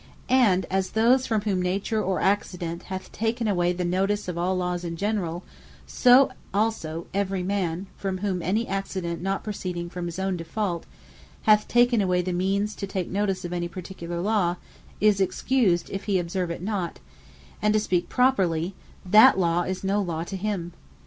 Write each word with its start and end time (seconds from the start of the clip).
And 0.29 0.65
as 0.71 0.93
those 0.97 1.27
from 1.27 1.41
whom 1.41 1.61
Nature, 1.61 2.01
or 2.01 2.19
Accident 2.19 2.81
hath 2.89 3.11
taken 3.11 3.47
away 3.47 3.71
the 3.71 3.85
notice 3.85 4.27
of 4.27 4.35
all 4.35 4.57
Lawes 4.57 4.83
in 4.83 4.95
generall; 4.97 5.43
so 5.85 6.31
also 6.51 7.05
every 7.13 7.43
man, 7.43 7.85
from 7.97 8.17
whom 8.17 8.41
any 8.41 8.67
accident, 8.67 9.21
not 9.21 9.43
proceeding 9.43 9.91
from 9.91 10.07
his 10.07 10.17
own 10.17 10.37
default, 10.37 10.87
hath 11.43 11.67
taken 11.67 12.01
away 12.01 12.23
the 12.23 12.33
means 12.33 12.73
to 12.77 12.87
take 12.87 13.09
notice 13.11 13.45
of 13.45 13.53
any 13.53 13.67
particular 13.67 14.19
Law, 14.21 14.55
is 14.99 15.21
excused, 15.21 15.91
if 15.91 16.05
he 16.05 16.17
observe 16.17 16.49
it 16.49 16.63
not; 16.63 16.99
And 17.61 17.71
to 17.75 17.79
speak 17.79 18.09
properly, 18.09 18.73
that 19.05 19.37
Law 19.37 19.61
is 19.61 19.83
no 19.83 20.01
Law 20.01 20.23
to 20.23 20.35
him. 20.35 20.73